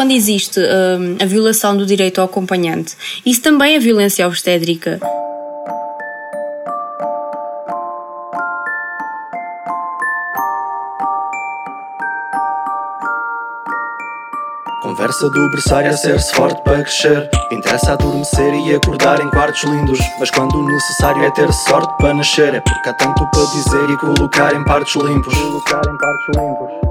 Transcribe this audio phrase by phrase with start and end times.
[0.00, 4.98] quando existe uh, a violação do direito ao acompanhante, isso também é violência obstétrica.
[14.82, 17.28] Conversa do berçário a ser-se forte para crescer.
[17.52, 19.98] Interessa adormecer e acordar em quartos lindos.
[20.18, 23.90] Mas quando o necessário é ter sorte para nascer É porque há tanto para dizer
[23.90, 25.34] e colocar em partes limpos.
[25.34, 26.89] Colocar em partes limpos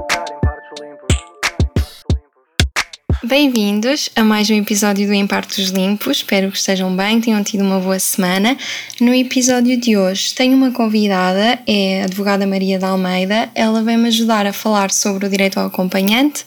[3.30, 6.16] Bem-vindos a mais um episódio do Em Partos Limpos.
[6.16, 8.58] Espero que estejam bem, tenham tido uma boa semana.
[9.00, 13.48] No episódio de hoje tenho uma convidada, é a advogada Maria de Almeida.
[13.54, 16.44] Ela vem-me ajudar a falar sobre o direito ao acompanhante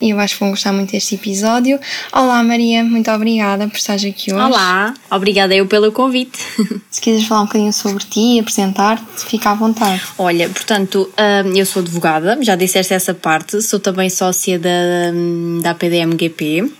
[0.00, 1.78] e eu acho que vão gostar muito deste episódio.
[2.10, 4.34] Olá Maria, muito obrigada por estar aqui hoje.
[4.34, 6.38] Olá, obrigada eu pelo convite.
[6.90, 10.02] Se quiseres falar um bocadinho sobre ti e apresentar-te, fica à vontade.
[10.16, 11.10] Olha, portanto,
[11.44, 14.70] hum, eu sou advogada, já disseste essa parte, sou também sócia da,
[15.12, 16.70] hum, da PDM MGP.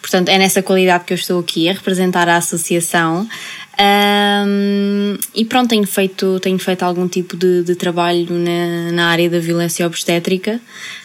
[0.00, 3.26] Portanto, é nessa qualidade que eu estou aqui a representar a associação.
[3.80, 9.28] Um, e pronto, tenho feito, tenho feito algum tipo de, de trabalho na, na área
[9.28, 10.60] da violência obstétrica.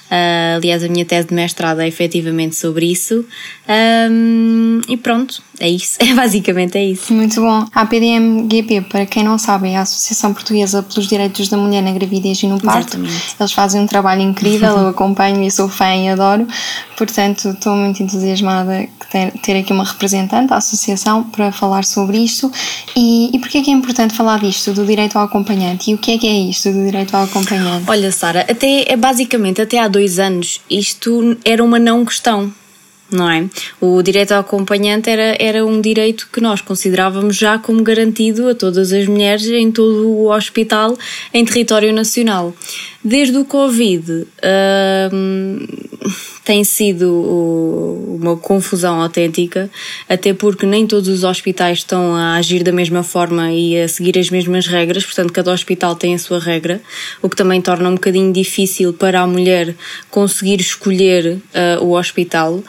[0.10, 3.26] Uh, aliás, a minha tese de mestrado é efetivamente sobre isso.
[3.68, 5.98] Um, e pronto, é isso.
[6.08, 7.14] É, basicamente é isso.
[7.14, 7.66] Muito bom.
[7.74, 11.92] A APDM-GP, para quem não sabe, é a Associação Portuguesa pelos Direitos da Mulher na
[11.92, 12.96] Gravidez e no Parto.
[12.96, 13.36] Exatamente.
[13.38, 16.48] Eles fazem um trabalho incrível, eu acompanho e sou fã e adoro.
[16.96, 22.52] Portanto, estou muito entusiasmada ter, ter aqui uma representante da associação para falar sobre isto.
[22.96, 25.92] E, e porquê é que é importante falar disto, do direito ao acompanhante?
[25.92, 27.86] E o que é que é isto do direito ao acompanhante?
[27.88, 32.54] Olha, Sara, até, é basicamente até há dois anos isto era uma não questão
[33.12, 33.46] não é?
[33.80, 38.56] O direito ao acompanhante era, era um direito que nós considerávamos já como garantido a
[38.56, 40.98] todas as mulheres em todo o hospital
[41.34, 42.54] em território nacional.
[43.08, 44.28] Desde o Covid
[45.14, 45.66] hum,
[46.44, 47.10] tem sido
[48.20, 49.70] uma confusão autêntica,
[50.10, 54.20] até porque nem todos os hospitais estão a agir da mesma forma e a seguir
[54.20, 56.82] as mesmas regras, portanto, cada hospital tem a sua regra,
[57.22, 59.74] o que também torna um bocadinho difícil para a mulher
[60.12, 61.38] conseguir escolher
[61.80, 62.62] uh, o hospital.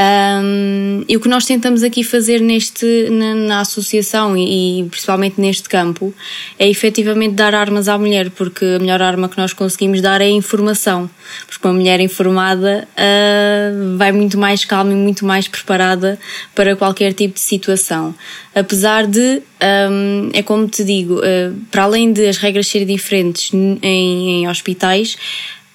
[0.00, 5.38] Um, e o que nós tentamos aqui fazer neste, na, na associação e, e, principalmente
[5.38, 6.14] neste campo
[6.58, 10.24] é efetivamente dar armas à mulher, porque a melhor arma que nós conseguimos dar é
[10.24, 11.10] a informação.
[11.46, 16.18] Porque uma mulher informada uh, vai muito mais calma e muito mais preparada
[16.54, 18.14] para qualquer tipo de situação.
[18.54, 19.42] Apesar de,
[19.90, 24.48] um, é como te digo, uh, para além de as regras serem diferentes em, em
[24.48, 25.16] hospitais,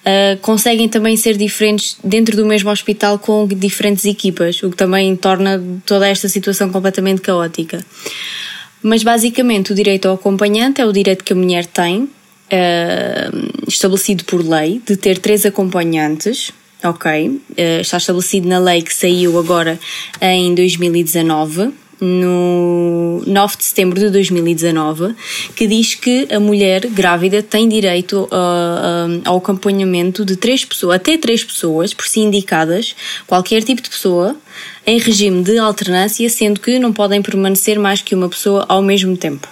[0.06, 5.14] uh, conseguem também ser diferentes dentro do mesmo hospital com diferentes equipas, o que também
[5.16, 7.84] torna toda esta situação completamente caótica.
[8.82, 12.08] Mas basicamente o direito ao acompanhante é o direito que a mulher tem, uh,
[13.66, 16.52] estabelecido por lei, de ter três acompanhantes.
[16.84, 19.78] Ok, uh, está estabelecido na lei que saiu agora
[20.20, 25.14] em 2019 no 9 de setembro de 2019,
[25.54, 30.96] que diz que a mulher grávida tem direito uh, uh, ao acompanhamento de três pessoas,
[30.96, 32.94] até três pessoas, por si indicadas,
[33.26, 34.36] qualquer tipo de pessoa,
[34.86, 39.16] em regime de alternância, sendo que não podem permanecer mais que uma pessoa ao mesmo
[39.16, 39.48] tempo.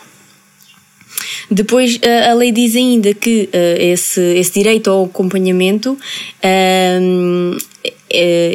[1.51, 5.97] Depois, uh, a lei diz ainda que esse, esse direito ao acompanhamento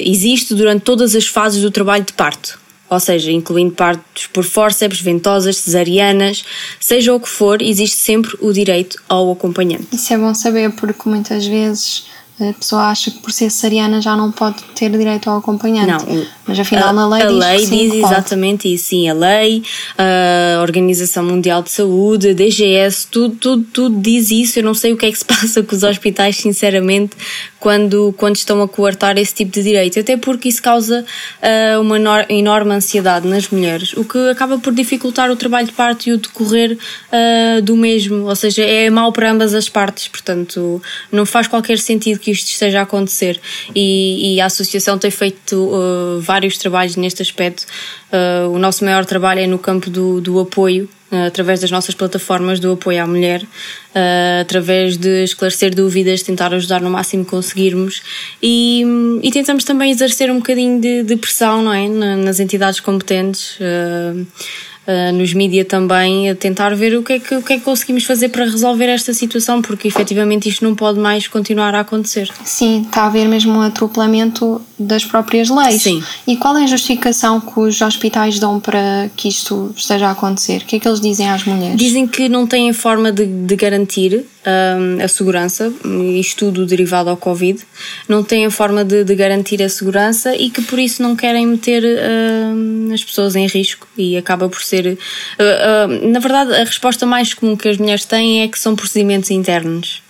[0.06, 5.00] existe durante todas as fases do trabalho de parto ou seja, incluindo partos por fórceps,
[5.00, 6.44] ventosas, cesarianas,
[6.80, 9.88] seja o que for, existe sempre o direito ao acompanhante.
[9.94, 12.06] Isso é bom saber porque muitas vezes
[12.40, 16.06] a pessoa acha que por ser cesariana já não pode ter direito ao acompanhante.
[16.06, 18.14] Não, mas afinal a, na lei a diz lei sim, diz pode.
[18.14, 18.86] exatamente isso.
[18.86, 19.62] Sim, a lei,
[19.98, 24.60] a Organização Mundial de Saúde, a DGS, tudo, tudo, tudo diz isso.
[24.60, 27.12] Eu não sei o que é que se passa com os hospitais, sinceramente,
[27.60, 30.00] quando, quando estão a coartar esse tipo de direito.
[30.00, 31.98] Até porque isso causa uh, uma
[32.30, 36.18] enorme ansiedade nas mulheres, o que acaba por dificultar o trabalho de parto e o
[36.18, 38.26] decorrer uh, do mesmo.
[38.28, 40.08] Ou seja, é mau para ambas as partes.
[40.08, 40.82] Portanto,
[41.12, 43.40] não faz qualquer sentido que isto esteja a acontecer.
[43.76, 47.66] E, e a associação tem feito uh, vários trabalhos neste aspecto.
[48.52, 52.74] O nosso maior trabalho é no campo do, do apoio, através das nossas plataformas do
[52.74, 53.44] apoio à mulher,
[54.42, 58.02] através de esclarecer dúvidas, tentar ajudar no máximo que conseguirmos
[58.42, 58.84] e,
[59.24, 61.88] e tentamos também exercer um bocadinho de, de pressão não é?
[61.88, 63.58] nas entidades competentes
[64.90, 67.64] uh, nos mídias também, a tentar ver o que, é que, o que é que
[67.64, 72.30] conseguimos fazer para resolver esta situação, porque efetivamente isto não pode mais continuar a acontecer.
[72.44, 75.82] Sim, está a haver mesmo um atropelamento das próprias leis.
[75.82, 76.02] Sim.
[76.26, 80.62] E qual é a justificação que os hospitais dão para que isto esteja a acontecer?
[80.62, 81.78] O que é que eles dizem às mulheres?
[81.78, 85.72] Dizem que não têm forma de, de garantir um, a segurança,
[86.18, 87.60] isto tudo derivado ao Covid,
[88.08, 91.84] não têm forma de, de, garantir a segurança e que por isso não querem meter
[91.84, 94.79] uh, as pessoas em risco e acaba por ser.
[94.88, 98.76] Uh, uh, na verdade, a resposta mais comum que as mulheres têm é que são
[98.76, 100.02] procedimentos internos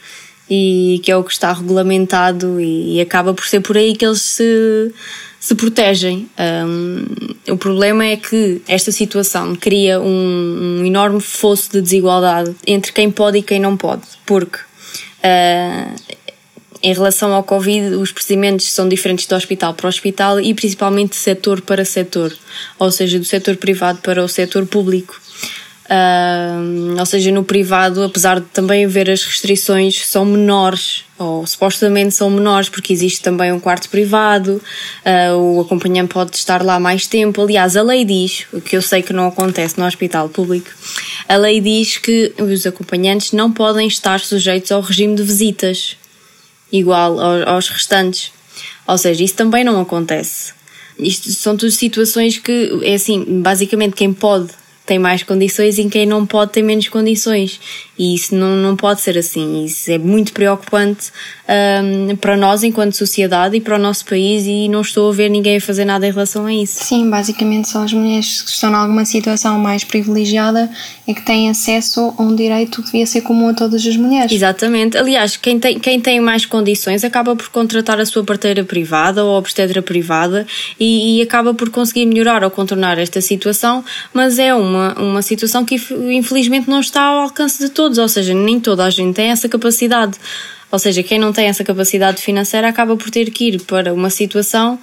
[0.50, 4.22] e que é o que está regulamentado e, acaba por ser por aí que eles
[4.22, 4.92] se
[5.40, 6.30] se protegem.
[6.38, 7.06] Um,
[7.54, 13.10] o problema é que esta situação cria um, um, enorme fosso de desigualdade entre quem
[13.10, 15.96] pode e quem não pode, porque uh,
[16.82, 21.18] em relação ao Covid, os procedimentos são diferentes do hospital para hospital e principalmente de
[21.18, 22.34] setor para setor,
[22.78, 25.20] ou seja, do setor privado para o setor público.
[25.90, 32.14] Uh, ou seja, no privado, apesar de também haver as restrições, são menores, ou supostamente
[32.14, 34.62] são menores, porque existe também um quarto privado,
[35.04, 37.42] uh, o acompanhante pode estar lá mais tempo.
[37.42, 40.70] Aliás, a lei diz, o que eu sei que não acontece no hospital público,
[41.28, 45.98] a lei diz que os acompanhantes não podem estar sujeitos ao regime de visitas,
[46.72, 48.32] igual aos restantes.
[48.88, 50.54] Ou seja, isso também não acontece.
[50.98, 54.50] Isto são tudo situações que, é assim, basicamente quem pode
[54.90, 57.60] tem mais condições e quem não pode tem menos condições.
[58.00, 59.66] E isso não, não pode ser assim.
[59.66, 61.12] Isso é muito preocupante
[61.50, 65.30] um, para nós enquanto sociedade e para o nosso país e não estou a ver
[65.30, 66.84] ninguém a fazer nada em relação a isso.
[66.84, 70.70] Sim, basicamente são as mulheres que estão em alguma situação mais privilegiada
[71.06, 74.32] e que têm acesso a um direito que devia ser comum a todas as mulheres.
[74.32, 74.98] Exatamente.
[74.98, 79.38] Aliás, quem tem, quem tem mais condições acaba por contratar a sua parteira privada ou
[79.38, 80.46] obstetra privada
[80.80, 85.66] e, e acaba por conseguir melhorar ou contornar esta situação, mas é uma, uma situação
[85.66, 85.76] que
[86.12, 89.50] infelizmente não está ao alcance de todos, ou seja, nem toda a gente tem essa
[89.50, 90.18] capacidade.
[90.72, 94.10] Ou seja, quem não tem essa capacidade financeira acaba por ter que ir para uma
[94.10, 94.78] situação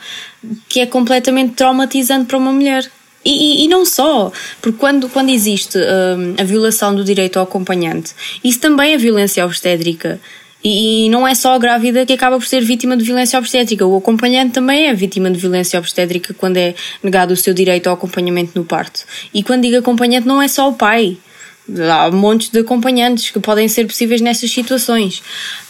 [0.69, 2.91] que é completamente traumatizante para uma mulher.
[3.25, 4.31] E, e, e, não só,
[4.63, 8.13] porque quando, quando existe hum, a violação do direito ao acompanhante,
[8.43, 10.21] isso também é violência obstétrica.
[10.63, 13.97] E, não é só a grávida que acaba por ser vítima de violência obstétrica, o
[13.97, 18.53] acompanhante também é vítima de violência obstétrica quando é negado o seu direito ao acompanhamento
[18.55, 19.05] no parto.
[19.35, 21.17] E quando digo acompanhante, não é só o pai.
[21.91, 25.23] Há montes de acompanhantes que podem ser possíveis nestas situações.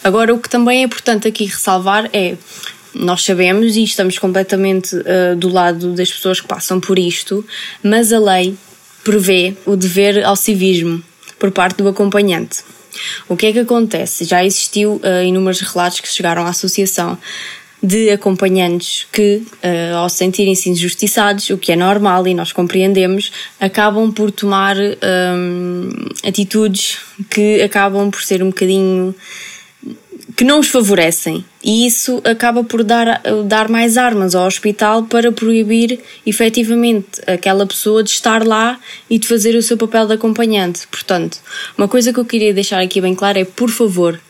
[0.05, 2.37] Agora, o que também é importante aqui ressalvar é
[2.95, 7.45] nós sabemos e estamos completamente uh, do lado das pessoas que passam por isto,
[7.83, 8.57] mas a lei
[9.05, 11.03] prevê o dever ao civismo
[11.39, 12.65] por parte do acompanhante.
[13.29, 14.25] O que é que acontece?
[14.25, 17.19] Já existiu uh, inúmeros relatos que chegaram à associação
[17.83, 23.31] de acompanhantes que, uh, ao sentirem-se injustiçados, o que é normal e nós compreendemos,
[23.61, 25.89] acabam por tomar um,
[26.27, 26.99] atitudes
[27.31, 29.15] que acabam por ser um bocadinho
[30.35, 31.45] que não os favorecem.
[31.65, 38.03] E isso acaba por dar, dar mais armas ao hospital para proibir efetivamente aquela pessoa
[38.03, 40.87] de estar lá e de fazer o seu papel de acompanhante.
[40.89, 41.39] Portanto,
[41.77, 44.21] uma coisa que eu queria deixar aqui bem claro é, por favor,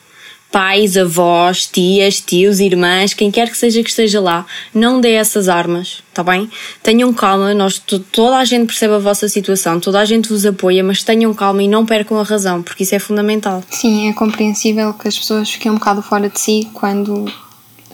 [0.56, 5.50] pais, avós, tias, tios, irmãs, quem quer que seja que esteja lá, não dê essas
[5.50, 6.48] armas, está bem?
[6.82, 7.78] Tenham calma, nós,
[8.10, 11.62] toda a gente percebe a vossa situação, toda a gente vos apoia, mas tenham calma
[11.62, 13.62] e não percam a razão, porque isso é fundamental.
[13.68, 17.30] Sim, é compreensível que as pessoas fiquem um bocado fora de si quando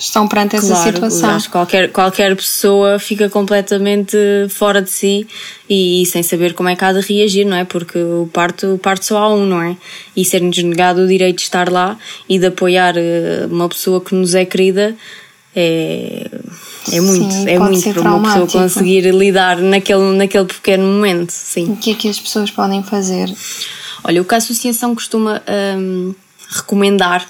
[0.04, 1.30] estão perante essa claro, situação.
[1.30, 4.16] Acho que qualquer, qualquer pessoa fica completamente
[4.50, 5.26] fora de si
[5.68, 7.64] e, e, sem saber como é que há de reagir, não é?
[7.64, 9.76] Porque o parto, o parto só há um, não é?
[10.16, 11.96] E ser-nos negado o direito de estar lá
[12.28, 14.94] e de apoiar eh, uma pessoa que nos é querida
[15.54, 16.30] é,
[16.90, 21.72] é muito, sim, é muito para uma pessoa conseguir lidar naquele, naquele pequeno momento, sim.
[21.72, 23.32] O que é que as pessoas podem fazer?
[24.02, 25.42] Olha, o que a associação costuma
[25.78, 26.14] hum,
[26.48, 27.28] recomendar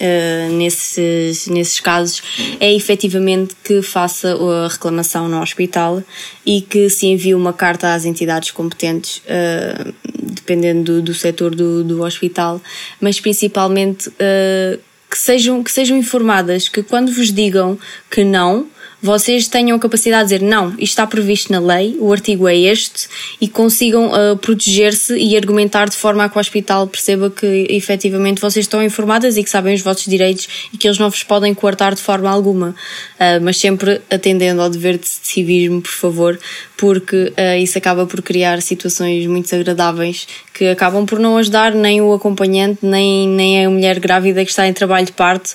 [0.00, 2.22] uh, nesses, nesses casos
[2.60, 6.02] é efetivamente que faça a reclamação no hospital
[6.44, 11.84] e que se envie uma carta às entidades competentes, uh, dependendo do, do setor do,
[11.84, 12.60] do hospital,
[13.00, 14.78] mas principalmente uh,
[15.10, 17.78] que, sejam, que sejam informadas que quando vos digam
[18.10, 18.66] que não,
[19.00, 22.56] vocês tenham a capacidade de dizer não, isto está previsto na lei, o artigo é
[22.56, 23.08] este,
[23.40, 28.40] e consigam uh, proteger-se e argumentar de forma a que o hospital perceba que efetivamente
[28.40, 31.54] vocês estão informadas e que sabem os vossos direitos e que eles não vos podem
[31.54, 32.70] coartar de forma alguma.
[33.14, 36.38] Uh, mas sempre atendendo ao dever de civismo, por favor,
[36.78, 42.00] porque uh, isso acaba por criar situações muito desagradáveis que acabam por não ajudar nem
[42.00, 45.54] o acompanhante, nem, nem a mulher grávida que está em trabalho de parto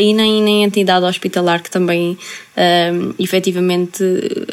[0.00, 2.18] e nem, nem a entidade hospitalar que também
[2.54, 4.02] uh, efetivamente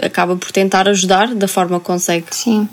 [0.02, 2.26] acaba por tentar ajudar da forma que consegue.
[2.32, 2.68] Sim.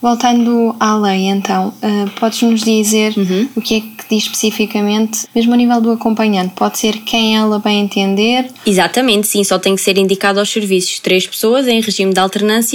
[0.00, 3.48] Voltando à lei, então, uh, podes-nos dizer uhum.
[3.56, 6.54] o que é que diz especificamente, mesmo a nível do acompanhante?
[6.54, 8.50] Pode ser quem ela bem entender?
[8.66, 11.00] Exatamente, sim, só tem que ser indicado aos serviços.
[11.00, 12.73] Três pessoas em regime de alternância,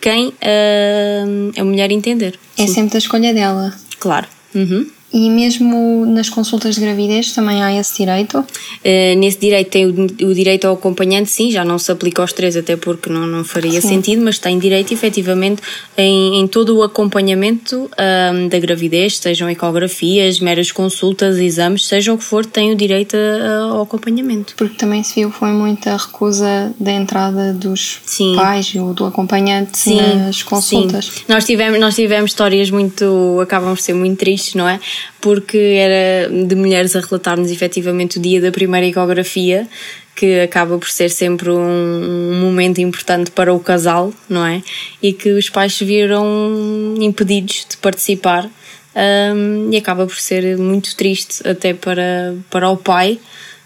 [0.00, 2.38] quem uh, a mulher entender.
[2.56, 2.74] É sim.
[2.74, 3.74] sempre da escolha dela.
[3.98, 4.26] Claro.
[4.54, 4.90] Uhum.
[5.12, 8.40] E mesmo nas consultas de gravidez também há esse direito?
[8.40, 12.32] Uh, nesse direito tem o, o, direito ao acompanhante, sim, já não se aplica aos
[12.32, 13.88] três, até porque não, não faria sim.
[13.88, 15.62] sentido, mas tem direito efetivamente
[15.96, 22.18] em, em todo o acompanhamento um, da gravidez, sejam ecografias, meras consultas, exames, seja o
[22.18, 24.54] que for, tem o direito a, ao acompanhamento.
[24.58, 28.34] Porque também se viu foi muita recusa da entrada dos sim.
[28.36, 31.06] pais ou do acompanhante sim, nas consultas.
[31.06, 31.22] Sim.
[31.28, 34.78] Nós tivemos, nós tivemos histórias muito, acabam por ser muito tristes, não é?
[35.20, 39.66] Porque era de mulheres a relatar-nos efetivamente o dia da primeira ecografia,
[40.14, 44.62] que acaba por ser sempre um, um, momento importante para o casal, não é?
[45.00, 48.50] E que os pais se viram impedidos de participar
[48.96, 53.20] um, e acaba por ser muito triste até para, para o pai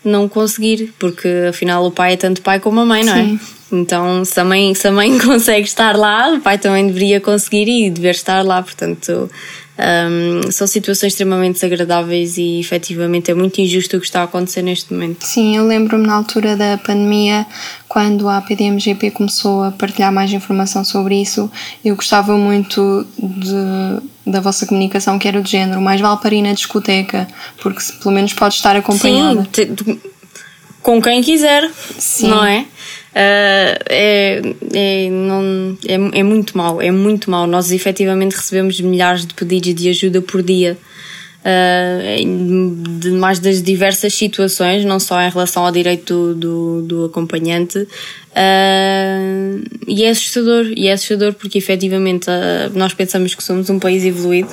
[0.05, 3.25] não conseguir, porque afinal o pai é tanto pai como a mãe, não é?
[3.25, 3.41] Sim.
[3.73, 7.69] Então, se a, mãe, se a mãe consegue estar lá, o pai também deveria conseguir
[7.69, 8.63] e dever estar lá.
[8.63, 9.31] Portanto,
[9.83, 14.63] um, são situações extremamente desagradáveis e efetivamente é muito injusto o que está a acontecer
[14.63, 15.25] neste momento.
[15.25, 17.47] Sim, eu lembro-me na altura da pandemia,
[17.89, 21.51] quando a PDMGP começou a partilhar mais informação sobre isso,
[21.85, 26.43] eu gostava muito de, da vossa comunicação, que era do género, mais vale para ir
[26.43, 27.27] na discoteca,
[27.61, 29.47] porque pelo menos pode estar acompanhada.
[29.53, 29.99] Sim,
[30.81, 32.29] com quem quiser, Sim.
[32.29, 32.67] não é?
[33.13, 34.41] Uh, é,
[34.73, 37.47] é, não, é, é muito mau, é muito mau.
[37.47, 40.79] Nós efetivamente recebemos milhares de pedidos de ajuda por dia.
[41.45, 47.05] Uh, de mais das diversas situações, não só em relação ao direito do, do, do
[47.07, 47.89] acompanhante, uh,
[49.89, 54.05] e é assustador, e é assustador porque efetivamente uh, nós pensamos que somos um país
[54.05, 54.51] evoluído,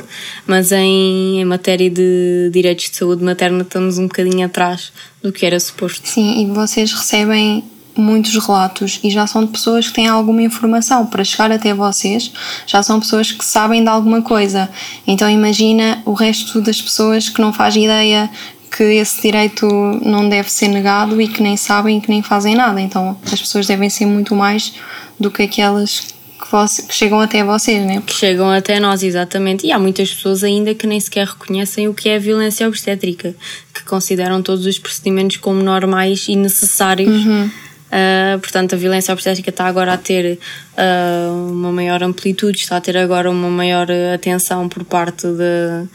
[0.48, 5.46] mas em, em matéria de direitos de saúde materna estamos um bocadinho atrás do que
[5.46, 6.08] era suposto.
[6.08, 7.64] Sim, e vocês recebem
[8.00, 12.32] muitos relatos e já são de pessoas que têm alguma informação para chegar até vocês,
[12.66, 14.70] já são pessoas que sabem de alguma coisa.
[15.06, 18.30] Então imagina o resto das pessoas que não faz ideia
[18.70, 19.68] que esse direito
[20.04, 22.80] não deve ser negado e que nem sabem e que nem fazem nada.
[22.80, 24.74] Então as pessoas devem ser muito mais
[25.20, 28.02] do que aquelas que, você, que chegam até vocês, né?
[28.06, 29.68] Que chegam até nós, exatamente.
[29.68, 33.36] E há muitas pessoas ainda que nem sequer reconhecem o que é violência obstétrica,
[33.74, 37.26] que consideram todos os procedimentos como normais e necessários.
[37.26, 37.50] Uhum
[37.90, 40.38] Uh, portanto, a violência obstétrica está agora a ter
[40.78, 45.88] uh, uma maior amplitude, está a ter agora uma maior atenção por parte de,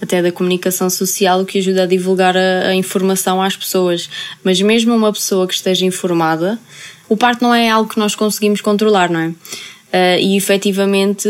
[0.00, 4.08] até da comunicação social, o que ajuda a divulgar a, a, informação às pessoas.
[4.42, 6.58] Mas mesmo uma pessoa que esteja informada,
[7.06, 9.32] o parto não é algo que nós conseguimos controlar, não é?
[9.92, 11.28] Uh, e efetivamente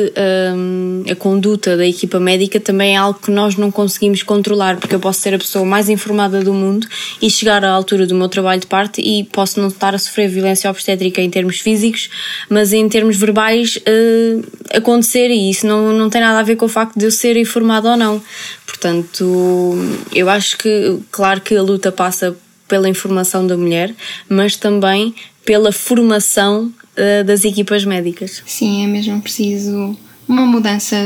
[0.55, 4.95] um, a conduta da equipa médica também é algo que nós não conseguimos controlar, porque
[4.95, 6.87] eu posso ser a pessoa mais informada do mundo
[7.21, 10.29] e chegar à altura do meu trabalho de parte e posso não estar a sofrer
[10.29, 12.09] violência obstétrica em termos físicos,
[12.49, 16.67] mas em termos verbais uh, acontecer, e isso não, não tem nada a ver com
[16.67, 18.23] o facto de eu ser informada ou não.
[18.65, 19.75] Portanto,
[20.15, 22.37] eu acho que, claro que a luta passa
[22.69, 23.93] pela informação da mulher,
[24.29, 25.15] mas também
[25.45, 28.43] pela formação uh, das equipas médicas.
[28.47, 29.97] Sim, é mesmo preciso
[30.29, 30.97] uma mudança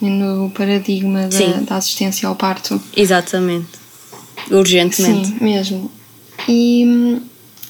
[0.00, 2.80] no paradigma da, da assistência ao parto.
[2.96, 3.68] Exatamente.
[4.50, 5.28] Urgentemente.
[5.28, 5.90] Sim, mesmo.
[6.48, 7.20] E hum,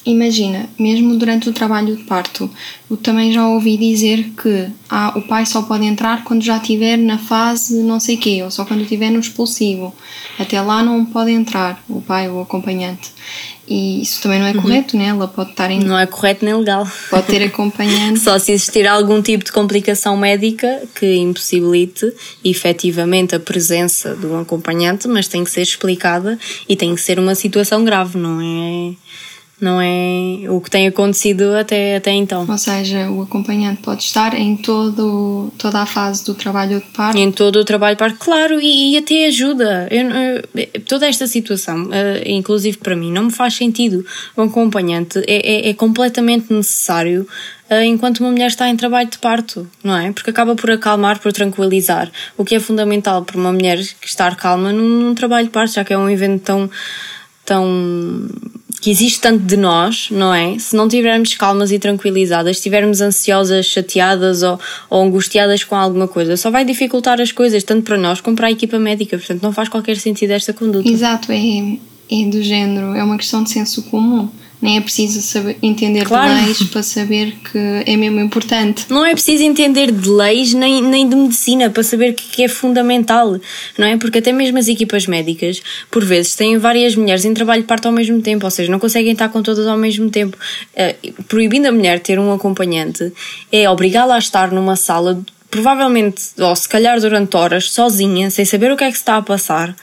[0.04, 2.50] imagina, mesmo durante o trabalho de parto,
[2.90, 6.96] eu também já ouvi dizer que ah, o pai só pode entrar quando já estiver
[6.96, 9.94] na fase não sei quê, ou só quando estiver no expulsivo.
[10.38, 13.12] Até lá não pode entrar o pai ou o acompanhante.
[13.68, 14.62] E isso também não é uhum.
[14.62, 15.06] correto, né?
[15.06, 15.80] Ela pode estar em.
[15.80, 16.87] Não é correto nem legal.
[17.11, 18.20] Pode ter acompanhante.
[18.20, 22.12] Só se existir algum tipo de complicação médica que impossibilite
[22.44, 27.35] efetivamente a presença do acompanhante, mas tem que ser explicada e tem que ser uma
[27.35, 28.94] situação grave, não é?
[29.58, 32.46] Não é o que tem acontecido até, até então.
[32.46, 37.16] Ou seja, o acompanhante pode estar em todo, toda a fase do trabalho de parto.
[37.16, 39.88] Em todo o trabalho de parto, claro, e, e até ajuda.
[39.90, 41.90] Eu, eu, toda esta situação, uh,
[42.26, 44.04] inclusive para mim, não me faz sentido.
[44.36, 47.26] O acompanhante é, é, é completamente necessário
[47.70, 50.12] uh, enquanto uma mulher está em trabalho de parto, não é?
[50.12, 52.12] Porque acaba por acalmar, por tranquilizar.
[52.36, 55.82] O que é fundamental para uma mulher estar calma num, num trabalho de parto, já
[55.82, 56.70] que é um evento tão.
[57.42, 58.28] tão
[58.80, 60.59] que existe tanto de nós, não é?
[60.59, 66.37] Se não estivermos calmas e tranquilizadas, estivermos ansiosas, chateadas ou, ou, angustiadas com alguma coisa,
[66.37, 69.16] só vai dificultar as coisas, tanto para nós como para a equipa médica.
[69.16, 70.88] Portanto, não faz qualquer sentido esta conduta.
[70.88, 71.78] Exato, é,
[72.11, 74.28] é do género, é uma questão de senso comum.
[74.60, 76.34] Nem é preciso saber, entender claro.
[76.34, 78.86] de leis para saber que é mesmo importante.
[78.88, 82.48] Não é preciso entender de leis nem, nem de medicina para saber que, que é
[82.48, 83.38] fundamental,
[83.76, 83.96] não é?
[83.98, 87.86] Porque até mesmo as equipas médicas, por vezes, têm várias mulheres em trabalho de parto
[87.86, 90.36] ao mesmo tempo, ou seja, não conseguem estar com todas ao mesmo tempo.
[90.75, 93.12] Uh, proibindo a mulher ter um acompanhante
[93.52, 95.20] é obrigá-la a estar numa sala,
[95.50, 99.18] provavelmente, ou se calhar durante horas, sozinha, sem saber o que é que se está
[99.18, 99.76] a passar,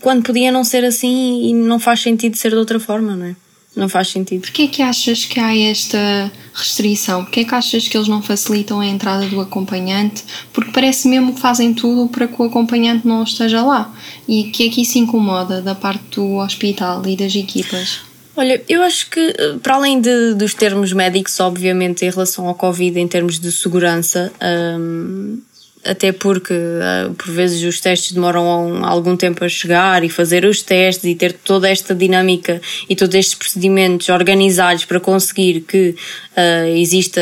[0.00, 3.36] quando podia não ser assim e não faz sentido ser de outra forma, não é?
[3.74, 4.42] Não faz sentido.
[4.42, 7.24] Porquê é que achas que há esta restrição?
[7.24, 10.22] Porquê é que achas que eles não facilitam a entrada do acompanhante?
[10.52, 13.94] Porque parece mesmo que fazem tudo para que o acompanhante não esteja lá.
[14.28, 18.00] E que é que isso incomoda da parte do hospital e das equipas?
[18.36, 22.54] Olha, eu acho que, eh, para além de, dos termos médicos, obviamente, em relação ao
[22.54, 24.32] Covid, em termos de segurança,
[24.78, 25.38] hum,
[25.84, 30.62] até porque uh, por vezes os testes demoram algum tempo a chegar e fazer os
[30.62, 35.96] testes e ter toda esta dinâmica e todos estes procedimentos organizados para conseguir que
[36.36, 37.20] uh, exista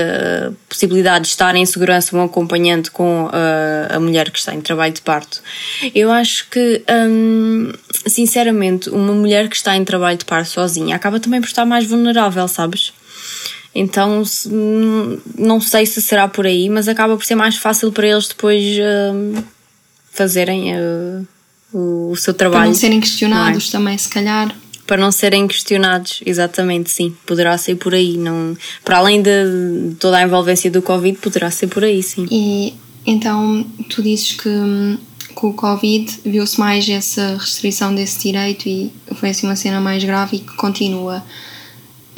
[0.49, 3.31] a possibilidade de estar em segurança um acompanhante com uh,
[3.88, 5.43] a mulher que está em trabalho de parto.
[5.95, 7.73] Eu acho que, um,
[8.07, 11.87] sinceramente, uma mulher que está em trabalho de parto sozinha acaba também por estar mais
[11.87, 12.93] vulnerável, sabes?
[13.74, 14.22] Então
[15.38, 18.62] não sei se será por aí, mas acaba por ser mais fácil para eles depois
[18.78, 19.44] uh,
[20.12, 21.26] fazerem uh,
[21.72, 22.62] o, o, seu trabalho.
[22.62, 23.72] Para não serem questionados é?
[23.72, 24.54] também, se calhar.
[24.86, 27.14] Para não serem questionados, exatamente, sim.
[27.24, 28.16] Poderá ser por aí.
[28.16, 32.26] Não, para além de toda a envolvência do Covid, poderá ser por aí, sim.
[32.28, 32.74] E
[33.06, 34.50] então tu dizes que
[35.34, 40.02] com o Covid viu-se mais essa restrição desse direito e foi assim uma cena mais
[40.02, 41.22] grave e que continua.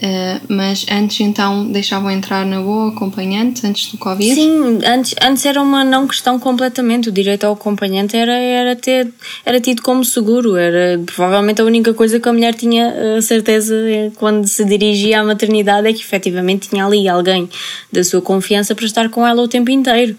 [0.02, 4.34] Uh, mas antes então deixavam entrar na boa acompanhante antes do Covid?
[4.34, 7.08] Sim, antes, antes era uma não questão completamente.
[7.08, 9.12] O direito ao acompanhante era, era, ter,
[9.44, 10.56] era tido como seguro.
[10.56, 14.64] Era provavelmente a única coisa que a mulher tinha a eh, certeza eh, quando se
[14.64, 17.48] dirigia à maternidade é que efetivamente tinha ali alguém
[17.92, 20.16] da sua confiança para estar com ela o tempo inteiro.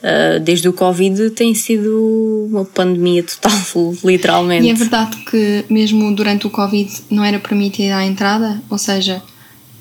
[0.00, 3.52] Uh, desde o Covid tem sido uma pandemia total,
[4.04, 4.66] literalmente.
[4.66, 8.62] E é verdade que mesmo durante o Covid não era permitida a entrada?
[8.70, 9.20] Ou seja,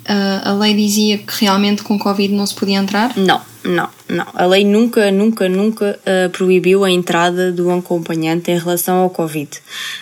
[0.07, 3.15] uh, a lei dizia que realmente com Covid não se podia entrar?
[3.15, 4.25] Não, não, não.
[4.33, 9.50] A lei nunca, nunca, nunca uh, proibiu a entrada do acompanhante em relação ao Covid.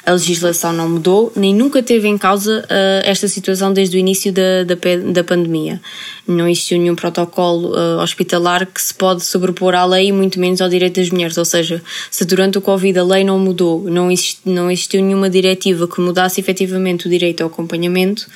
[0.06, 4.32] A legislação não mudou, nem nunca teve em causa uh, esta situação desde o início
[4.32, 4.76] da, da,
[5.12, 5.82] da pandemia.
[6.28, 10.70] Não existiu nenhum protocolo uh, hospitalar que se pode sobrepor à lei, muito menos ao
[10.70, 11.38] direito das mulheres.
[11.38, 15.30] Ou seja, se durante o Covid a lei não mudou, não, exist, não existiu nenhuma
[15.30, 18.28] diretiva que mudasse efetivamente o direito ao acompanhamento,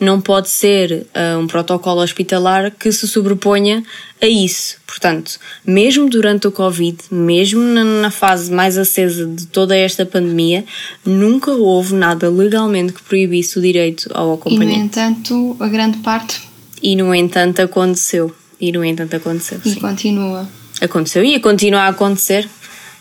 [0.00, 1.06] não pode ser
[1.38, 3.84] um protocolo hospitalar que se sobreponha
[4.20, 4.76] a isso.
[4.86, 10.64] Portanto, mesmo durante o Covid, mesmo na fase mais acesa de toda esta pandemia,
[11.04, 14.72] nunca houve nada legalmente que proibisse o direito ao acompanhamento.
[14.72, 16.40] E, no entanto, a grande parte.
[16.82, 18.34] E, no entanto, aconteceu.
[18.60, 19.60] E, no entanto, aconteceu.
[19.64, 19.80] E sim.
[19.80, 20.48] continua.
[20.80, 22.48] Aconteceu e continua a acontecer.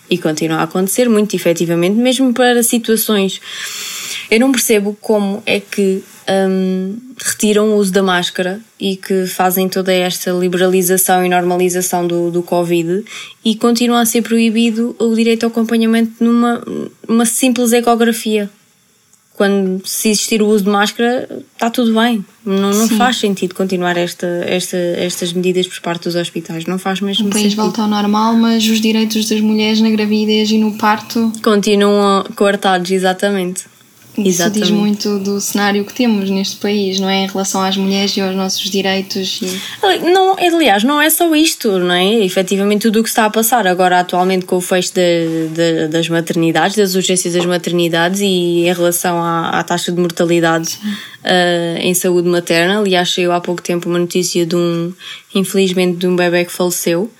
[0.09, 3.41] E continua a acontecer muito efetivamente, mesmo para situações.
[4.29, 9.69] Eu não percebo como é que um, retiram o uso da máscara e que fazem
[9.69, 13.03] toda esta liberalização e normalização do, do Covid
[13.43, 16.61] e continua a ser proibido o direito ao acompanhamento numa
[17.07, 18.49] uma simples ecografia.
[19.37, 22.25] Quando se existir o uso de máscara, está tudo bem.
[22.43, 26.65] Não, não faz sentido continuar esta, esta, estas medidas por parte dos hospitais.
[26.65, 27.61] Não faz mesmo o país sentido.
[27.61, 32.89] volta ao normal, mas os direitos das mulheres na gravidez e no parto continuam coartados,
[32.89, 33.65] exatamente.
[34.17, 37.25] Isso diz muito do cenário que temos neste país, não é?
[37.25, 39.39] Em relação às mulheres e aos nossos direitos.
[39.41, 40.09] E...
[40.11, 42.25] Não, aliás, não é só isto, não é?
[42.25, 46.09] Efetivamente, tudo o que está a passar agora, atualmente, com o fecho de, de, das
[46.09, 50.79] maternidades, das urgências das maternidades e em relação à, à taxa de mortalidade
[51.23, 52.79] uh, em saúde materna.
[52.79, 54.91] Aliás, saiu há pouco tempo uma notícia de um,
[55.35, 57.11] infelizmente, de um bebê que faleceu.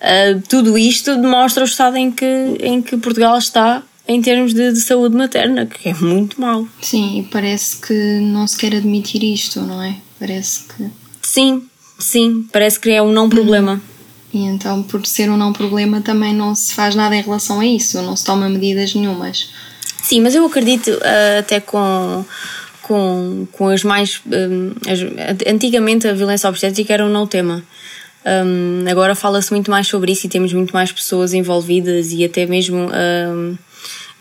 [0.00, 4.72] Uh, tudo isto demonstra o estado em que, em que Portugal está em termos de,
[4.72, 6.68] de, saúde materna, que é muito mau.
[6.80, 9.96] Sim, e parece que não se quer admitir isto, não é?
[10.18, 10.90] Parece que.
[11.22, 11.62] Sim,
[11.98, 13.80] sim, parece que é um não problema.
[14.32, 17.66] E então, por ser um não problema, também não se faz nada em relação a
[17.66, 19.48] isso, não se toma medidas nenhumas.
[20.02, 22.24] Sim, mas eu acredito uh, até com.
[22.82, 24.20] Com, com as mais.
[24.26, 25.00] Um, as,
[25.46, 27.64] antigamente a violência obstétrica era um não tema.
[28.26, 32.44] Um, agora fala-se muito mais sobre isso e temos muito mais pessoas envolvidas e até
[32.44, 33.56] mesmo um,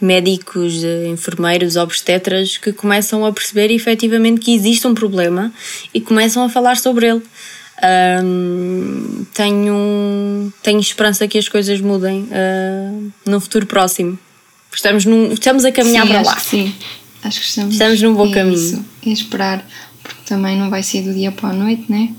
[0.04, 5.52] médicos, enfermeiros, obstetras que começam a perceber efetivamente que existe um problema
[5.94, 7.22] e começam a falar sobre ele.
[8.24, 14.18] Um, tenho, tenho esperança que as coisas mudem uh, no futuro próximo.
[14.74, 16.40] Estamos, num, estamos a caminhar sim, para lá.
[16.40, 16.76] sim,
[17.24, 18.56] acho que estamos, estamos num bom caminho.
[18.56, 19.66] Isso, e esperar,
[20.02, 22.14] porque também não vai ser do dia para a noite, né?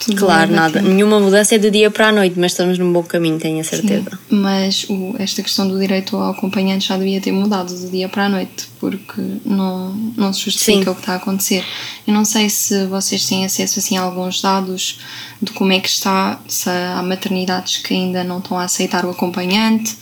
[0.00, 0.82] Tudo claro, nada.
[0.82, 3.64] Nenhuma mudança é do dia para a noite, mas estamos num bom caminho, tenho a
[3.64, 4.10] certeza.
[4.10, 8.08] Sim, mas o, esta questão do direito ao acompanhante já devia ter mudado do dia
[8.08, 10.90] para a noite, porque não, não se justifica Sim.
[10.90, 11.64] o que está a acontecer.
[12.06, 15.00] Eu não sei se vocês têm acesso assim, a alguns dados
[15.40, 19.10] de como é que está, se há maternidades que ainda não estão a aceitar o
[19.10, 19.96] acompanhante.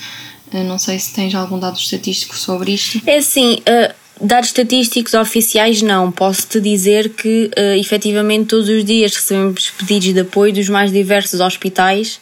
[0.52, 3.00] Eu não sei se tens algum dado estatístico sobre isto.
[3.06, 9.16] É assim, uh, Dados estatísticos oficiais não, posso-te dizer que uh, efetivamente todos os dias
[9.16, 12.20] recebemos pedidos de apoio dos mais diversos hospitais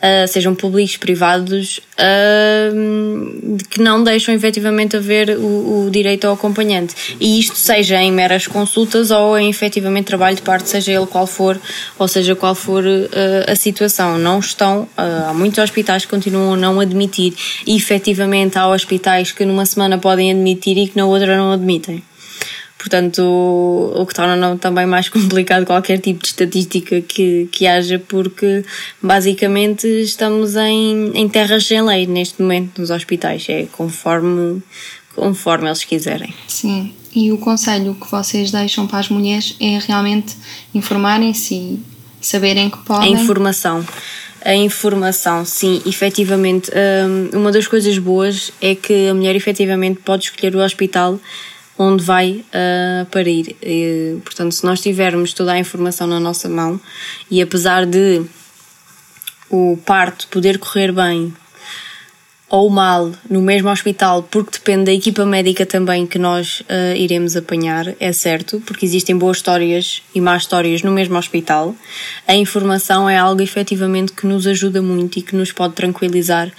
[0.00, 7.16] uh, sejam públicos, privados, uh, que não deixam efetivamente haver o, o, direito ao acompanhante.
[7.20, 11.26] E isto seja em meras consultas ou em efetivamente trabalho de parte, seja ele qual
[11.26, 11.60] for,
[11.98, 13.08] ou seja qual for uh,
[13.50, 14.18] a situação.
[14.18, 17.34] Não estão, há muitos hospitais que continuam a não admitir
[17.66, 22.02] e efetivamente há hospitais que numa semana podem admitir e que na outra não admitem.
[22.80, 28.64] Portanto, o, que torna também mais complicado qualquer tipo de estatística que, que haja, porque
[29.02, 33.44] basicamente estamos em, em terras sem lei neste momento nos hospitais.
[33.50, 34.62] É conforme,
[35.14, 36.32] conforme eles quiserem.
[36.48, 40.34] Sim, e o conselho que vocês deixam para as mulheres é realmente
[40.74, 41.82] informarem-se e
[42.18, 43.14] saberem que podem.
[43.14, 43.86] A informação.
[44.42, 46.70] A informação, sim, efetivamente.
[46.70, 51.20] Hum, uma das coisas boas é que a mulher efetivamente pode escolher o hospital
[51.80, 53.56] onde vai uh, parir.
[53.62, 56.78] E, portanto, se nós tivermos toda a informação na nossa mão
[57.30, 58.22] e apesar de
[59.48, 61.32] o parto poder correr bem
[62.50, 67.34] ou mal no mesmo hospital, porque depende da equipa médica também que nós uh, iremos
[67.34, 71.74] apanhar, é certo, porque existem boas histórias e más histórias no mesmo hospital.
[72.26, 76.52] A informação é algo efetivamente que nos ajuda muito e que nos pode tranquilizar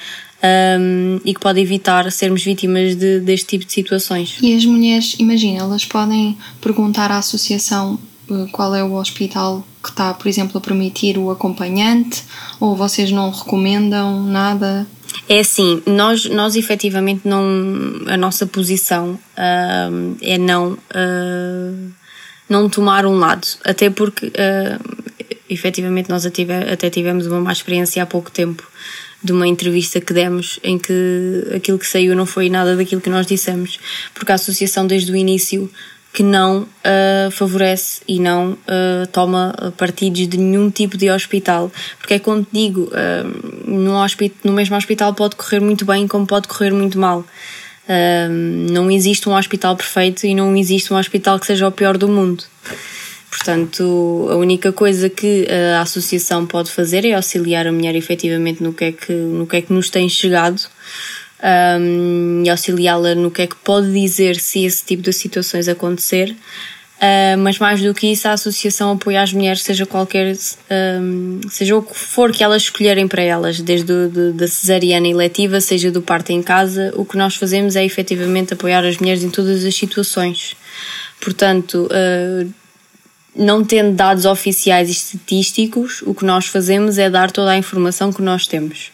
[0.43, 4.37] um, e que pode evitar sermos vítimas de, deste tipo de situações.
[4.41, 7.99] E as mulheres, imagina, elas podem perguntar à associação
[8.29, 12.23] eh, qual é o hospital que está, por exemplo, a permitir o acompanhante
[12.59, 14.87] ou vocês não recomendam nada?
[15.27, 17.43] É assim, nós, nós efetivamente não.
[18.07, 20.73] A nossa posição uh, é não.
[20.73, 21.91] Uh,
[22.49, 25.11] não tomar um lado, até porque uh,
[25.49, 28.67] efetivamente nós até tivemos uma má experiência há pouco tempo
[29.23, 33.09] de uma entrevista que demos em que aquilo que saiu não foi nada daquilo que
[33.09, 33.79] nós dissemos,
[34.13, 35.69] porque a associação desde o início
[36.13, 42.15] que não uh, favorece e não uh, toma partidos de nenhum tipo de hospital, porque
[42.15, 43.93] é como digo, uh, no,
[44.43, 47.25] no mesmo hospital pode correr muito bem como pode correr muito mal.
[48.73, 52.07] não existe um hospital perfeito e não existe um hospital que seja o pior do
[52.07, 52.43] mundo.
[53.31, 58.73] Portanto, a única coisa que a associação pode fazer é auxiliar a mulher efetivamente no
[58.73, 60.61] que é que, no que, é que nos tem chegado
[61.79, 66.35] um, e auxiliá-la no que é que pode dizer se esse tipo de situações acontecer.
[66.97, 70.35] Uh, mas mais do que isso, a associação apoia as mulheres, seja qualquer,
[71.01, 75.07] um, seja o que for que elas escolherem para elas, desde o, de, da cesariana
[75.07, 79.23] eletiva, seja do parto em casa, o que nós fazemos é efetivamente apoiar as mulheres
[79.23, 80.55] em todas as situações.
[81.19, 82.60] Portanto, uh,
[83.35, 88.11] não tendo dados oficiais e estatísticos, o que nós fazemos é dar toda a informação
[88.11, 88.91] que nós temos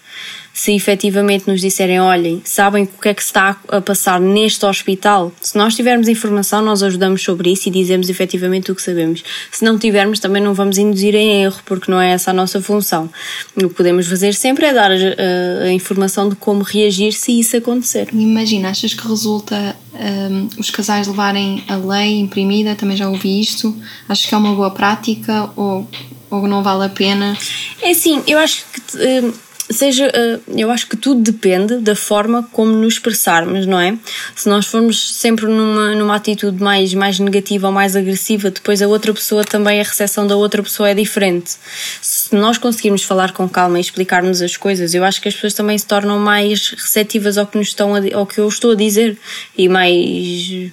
[0.58, 5.32] se efetivamente nos disserem, olhem, sabem o que é que está a passar neste hospital,
[5.40, 9.24] se nós tivermos informação, nós ajudamos sobre isso e dizemos efetivamente o que sabemos.
[9.52, 12.60] Se não tivermos, também não vamos induzir em erro, porque não é essa a nossa
[12.60, 13.08] função.
[13.56, 17.40] O que podemos fazer sempre é dar a, eh, a informação de como reagir se
[17.40, 18.10] isso acontecer.
[18.12, 22.74] Imagina, achas que resulta um, os casais levarem a lei imprimida?
[22.74, 23.76] Também já ouvi isto.
[24.10, 25.88] Achas que é uma boa prática ou,
[26.32, 27.38] ou não vale a pena?
[27.80, 28.98] É assim, eu acho que.
[28.98, 33.98] Um, seja, eh, eu acho que tudo depende da forma como nos expressarmos, não é?
[34.36, 38.88] Se nós formos sempre numa, numa atitude mais, mais negativa ou mais agressiva, depois a
[38.88, 41.56] outra pessoa também, a recepção da outra pessoa é diferente.
[42.02, 45.54] Se nós conseguirmos falar com calma e explicarmos as coisas, eu acho que as pessoas
[45.54, 48.76] também se tornam mais receptivas ao que, nos estão a, ao que eu estou a
[48.76, 49.18] dizer
[49.58, 50.72] e mais,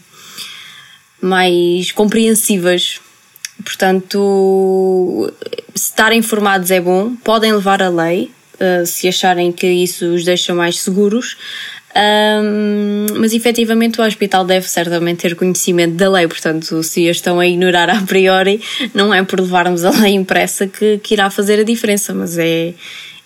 [1.21, 3.01] mais compreensivas.
[3.65, 5.33] Portanto,
[5.75, 10.55] estar informados é bom, podem levar a lei, uh, se acharem que isso os deixa
[10.55, 11.37] mais seguros.
[11.97, 17.39] Um, mas efetivamente o hospital deve certamente ter conhecimento da lei, portanto, se a estão
[17.39, 18.61] a ignorar a priori,
[18.93, 22.75] não é por levarmos a lei impressa que, que irá fazer a diferença, mas é,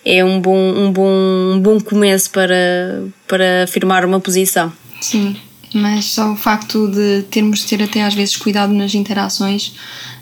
[0.05, 1.09] é um, bom, um, bom,
[1.55, 4.71] um bom começo para, para afirmar uma posição.
[5.01, 5.35] Sim,
[5.73, 9.73] mas só o facto de termos de ter até às vezes cuidado nas interações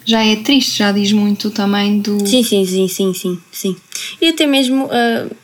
[0.07, 2.25] já é triste, já diz muito também do.
[2.25, 3.75] Sim, sim, sim, sim, sim, sim.
[4.21, 5.36] E até mesmo, uh,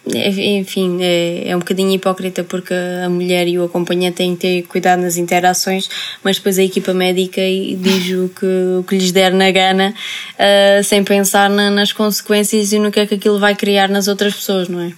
[0.58, 4.62] enfim, é, é um bocadinho hipócrita porque a mulher e o acompanhante têm que ter
[4.63, 5.89] cuidado nas interações,
[6.24, 8.46] mas depois a equipa médica diz o que,
[8.80, 9.94] o que lhes der na gana,
[10.36, 14.08] uh, sem pensar na, nas consequências e no que é que aquilo vai criar nas
[14.08, 14.94] outras pessoas, não é?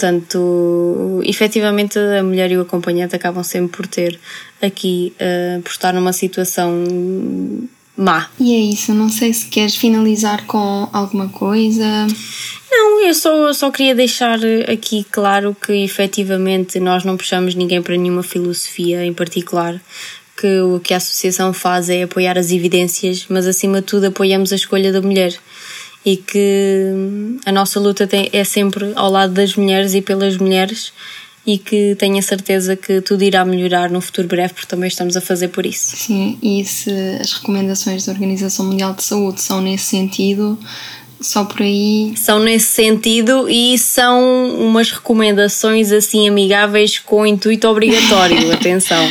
[0.00, 4.18] Portanto, efetivamente a mulher e o acompanhante acabam sempre por ter
[4.62, 6.72] aqui, uh, por estar numa situação
[7.94, 8.30] má.
[8.40, 12.06] E é isso, não sei se queres finalizar com alguma coisa.
[12.70, 14.38] Não, eu só, só queria deixar
[14.72, 19.78] aqui claro que efetivamente nós não puxamos ninguém para nenhuma filosofia em particular.
[20.34, 24.50] Que o que a associação faz é apoiar as evidências, mas acima de tudo apoiamos
[24.50, 25.38] a escolha da mulher
[26.04, 26.92] e que
[27.44, 30.92] a nossa luta tem, é sempre ao lado das mulheres e pelas mulheres
[31.46, 35.16] e que tenho a certeza que tudo irá melhorar no futuro breve, porque também estamos
[35.16, 35.96] a fazer por isso.
[35.96, 40.58] Sim, e se as recomendações da Organização Mundial de Saúde são nesse sentido,
[41.20, 42.14] só por aí.
[42.16, 49.04] São nesse sentido e são umas recomendações assim amigáveis com intuito obrigatório, atenção.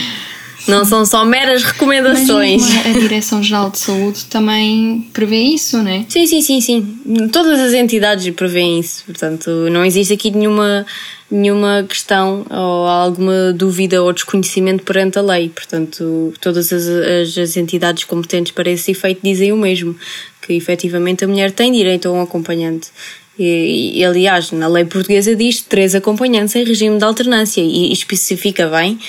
[0.67, 2.62] Não são só meras recomendações.
[2.62, 6.06] Mas a Direção-Geral de Saúde também prevê isso, não é?
[6.08, 7.30] Sim, sim, sim, sim.
[7.32, 9.04] Todas as entidades prevêem isso.
[9.06, 10.86] Portanto, não existe aqui nenhuma,
[11.32, 15.50] nenhuma questão ou alguma dúvida ou desconhecimento perante a lei.
[15.50, 19.95] Portanto, todas as, as, as entidades competentes para esse efeito dizem o mesmo.
[20.41, 22.89] Que efetivamente a mulher tem direito a um acompanhante.
[23.38, 28.67] E, e, aliás, na lei portuguesa diz três acompanhantes em regime de alternância e especifica
[28.67, 29.00] bem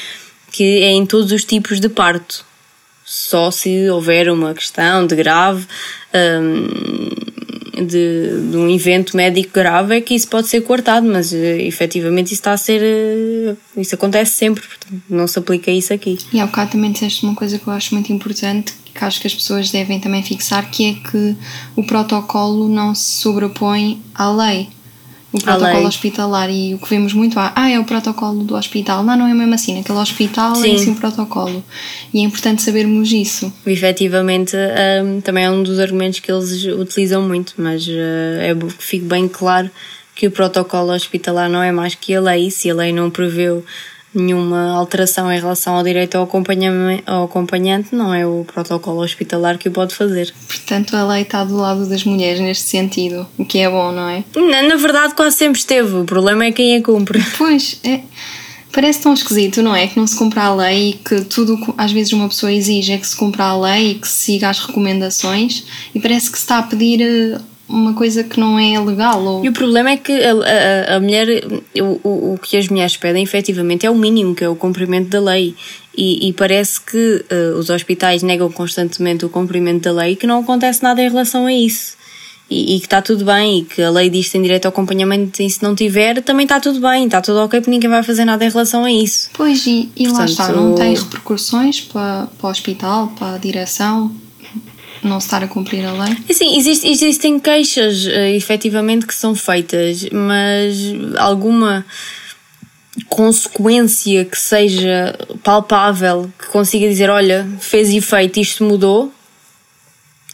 [0.51, 2.45] que é em todos os tipos de parto.
[3.05, 5.67] Só se houver uma questão de grave,
[6.15, 11.37] um, de, de, um evento médico grave, é que isso pode ser cortado, mas uh,
[11.37, 12.81] efetivamente isso está a ser.
[12.81, 16.19] Uh, isso acontece sempre, portanto, não se aplica isso aqui.
[16.33, 19.27] E ao bocado também disseste uma coisa que eu acho muito importante, que acho que
[19.27, 21.37] as pessoas devem também fixar, que é que
[21.75, 24.69] o protocolo não se sobrepõe à lei
[25.33, 29.05] o protocolo hospitalar e o que vemos muito ah, ah, é o protocolo do hospital.
[29.05, 29.79] Não, não é mesmo assim.
[29.79, 30.73] Aquele hospital é Sim.
[30.73, 31.65] é assim o protocolo.
[32.13, 33.53] E é importante sabermos isso.
[33.65, 38.83] Efetivamente, um, também é um dos argumentos que eles utilizam muito, mas uh, é que
[38.83, 39.71] fique bem claro
[40.15, 42.51] que o protocolo hospitalar não é mais que a lei.
[42.51, 43.65] Se a lei não preveu
[44.15, 46.29] nenhuma alteração em relação ao direito ao,
[47.07, 50.33] ao acompanhante, não é o protocolo hospitalar que o pode fazer.
[50.47, 54.09] Portanto, a lei está do lado das mulheres neste sentido, o que é bom, não
[54.09, 54.25] é?
[54.35, 55.97] Na, na verdade, quase sempre esteve.
[55.97, 57.21] O problema é quem a cumpre.
[57.41, 58.01] Pois, é.
[58.73, 59.87] Parece tão esquisito, não é?
[59.87, 62.99] Que não se cumpra a lei e que tudo às vezes uma pessoa exige é
[62.99, 66.45] que se cumpra a lei e que se siga as recomendações e parece que se
[66.45, 69.23] está a pedir eh, uma coisa que não é legal.
[69.23, 69.45] Ou...
[69.45, 71.29] E o problema é que a, a, a mulher,
[71.79, 75.09] o, o, o, que as mulheres pedem efetivamente é o mínimo, que é o cumprimento
[75.09, 75.55] da lei.
[75.97, 80.27] E, e parece que uh, os hospitais negam constantemente o cumprimento da lei e que
[80.27, 81.99] não acontece nada em relação a isso.
[82.49, 84.71] E, e, que está tudo bem, e que a lei diz que tem direito ao
[84.71, 88.03] acompanhamento e se não tiver, também está tudo bem, está tudo ok, porque ninguém vai
[88.03, 89.31] fazer nada em relação a isso.
[89.35, 93.39] Pois, e, e Portanto, lá está, não tem repercussões para, para o hospital, para a
[93.39, 94.11] direção?
[95.03, 96.17] Não estar a cumprir a lei?
[96.33, 100.75] Sim, existe, existem queixas uh, efetivamente que são feitas, mas
[101.17, 101.85] alguma
[103.09, 109.13] consequência que seja palpável, que consiga dizer, olha, fez efeito, isto mudou,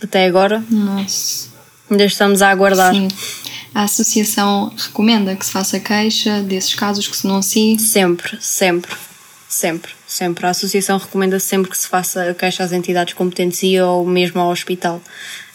[0.02, 0.64] até agora.
[0.70, 1.48] Nossa.
[1.90, 2.94] Ainda estamos a aguardar.
[2.94, 3.08] Sim.
[3.74, 7.78] A associação recomenda que se faça queixa desses casos que se denunciem?
[7.78, 8.94] Sempre, sempre,
[9.48, 9.95] sempre.
[10.06, 10.46] Sempre.
[10.46, 14.40] A associação recomenda sempre que se faça a queixa às entidades competentes e ou mesmo
[14.40, 15.00] ao hospital.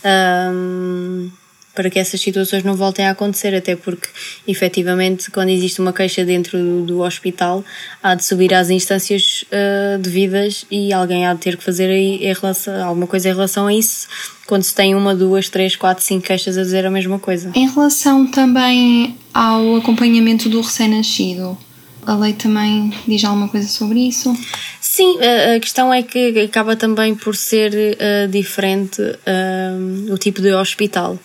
[0.03, 1.31] Um,
[1.73, 4.07] para que essas situações não voltem a acontecer, até porque,
[4.47, 7.63] efetivamente, quando existe uma queixa dentro do, hospital,
[8.03, 12.25] há de subir às instâncias uh, devidas e alguém há de ter que fazer aí
[12.25, 14.07] em relação, alguma coisa em relação a isso,
[14.45, 17.51] quando se tem uma, duas, três, quatro, cinco queixas a dizer a mesma coisa.
[17.55, 21.57] Em relação também ao acompanhamento do recém-nascido,
[22.05, 24.35] a lei também diz alguma coisa sobre isso?
[24.79, 25.17] Sim,
[25.55, 31.17] a questão é que acaba também por ser uh, diferente uh, o tipo de hospital,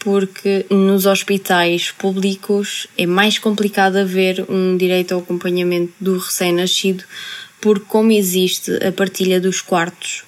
[0.00, 7.04] porque nos hospitais públicos é mais complicado haver um direito ao acompanhamento do recém-nascido,
[7.60, 10.24] porque como existe a partilha dos quartos,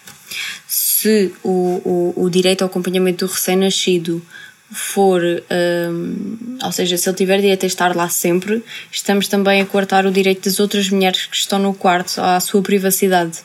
[0.66, 4.22] se o, o, o direito ao acompanhamento do recém-nascido
[4.70, 9.66] for, um, ou seja, se ele tiver direito a estar lá sempre, estamos também a
[9.66, 13.38] cortar o direito das outras mulheres que estão no quarto à sua privacidade.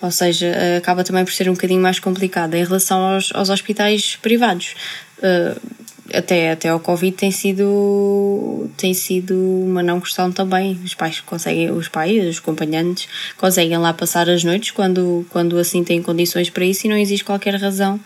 [0.00, 2.54] Ou seja, acaba também por ser um bocadinho mais complicado.
[2.54, 4.74] Em relação aos, aos hospitais privados,
[5.18, 5.60] uh,
[6.14, 10.78] até, até ao Covid tem sido, tem sido uma não questão também.
[10.84, 15.82] Os pais conseguem, os pais, os acompanhantes, conseguem lá passar as noites quando, quando assim
[15.82, 17.98] têm condições para isso e não existe qualquer razão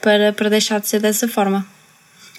[0.00, 1.66] para, para deixar de ser dessa forma.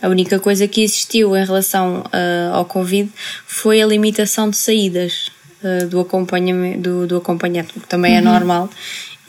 [0.01, 3.11] A única coisa que existiu em relação uh, ao Covid
[3.45, 5.31] foi a limitação de saídas
[5.63, 8.27] uh, do, acompanhamento, do, do acompanhante, que também é uhum.
[8.27, 8.69] é normal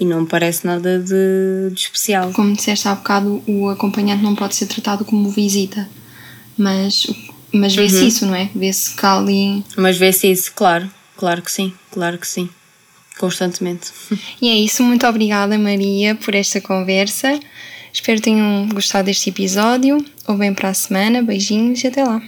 [0.01, 2.33] e não me parece nada de, de, especial.
[2.33, 5.89] Como disseste há bocado, o acompanhante não pode ser tratado como visita,
[6.57, 7.07] mas,
[7.53, 8.09] mas vê-se uhum.
[8.09, 8.51] isso, não é?
[8.55, 9.65] Vê-se que ali.
[9.77, 12.49] Mas vê-se isso, claro, claro que sim, claro que sim.
[13.19, 13.93] Constantemente.
[14.41, 17.39] E é isso, muito obrigada Maria por esta conversa.
[17.93, 20.05] Espero tenham gostado deste episódio.
[20.27, 21.23] Ou bem para a semana.
[21.23, 22.23] Beijinhos e até lá.